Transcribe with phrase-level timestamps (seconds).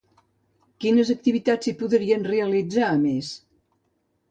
[0.85, 3.33] Quines activitats s'hi podran realitzar a més?